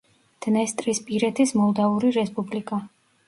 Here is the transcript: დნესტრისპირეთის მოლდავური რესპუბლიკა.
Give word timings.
დნესტრისპირეთის 0.45 1.53
მოლდავური 1.59 2.11
რესპუბლიკა. 2.17 2.81